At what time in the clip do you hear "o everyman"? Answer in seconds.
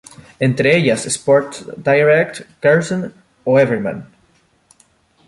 3.45-4.07